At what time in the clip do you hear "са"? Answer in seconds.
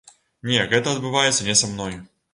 1.61-1.73